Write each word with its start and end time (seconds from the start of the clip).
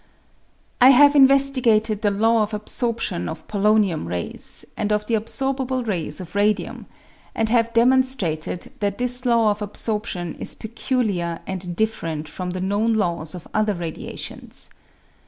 I 0.81 0.89
have 0.89 1.13
investigated 1.15 2.01
the 2.01 2.09
law 2.09 2.41
of 2.41 2.55
absorption 2.55 3.29
of 3.29 3.47
polonium 3.47 4.07
rays, 4.07 4.65
and 4.75 4.91
of 4.91 5.05
the 5.05 5.13
absorbable 5.13 5.85
rays 5.85 6.19
of 6.19 6.33
radium, 6.33 6.87
and 7.35 7.49
ha%e 7.49 7.69
demonstrated 7.71 8.71
that 8.79 8.97
this 8.97 9.27
law 9.27 9.51
of 9.51 9.61
absorption 9.61 10.33
is 10.39 10.55
peculiar 10.55 11.37
and 11.45 11.75
different 11.75 12.27
from 12.27 12.49
the 12.49 12.61
known 12.61 12.93
laws 12.93 13.35
of 13.35 13.47
other 13.53 13.75
radiations. 13.75 14.71